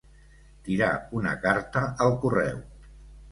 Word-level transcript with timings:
Tirar 0.67 0.87
una 1.19 1.33
carta 1.43 1.83
al 2.07 2.17
correu. 2.25 2.57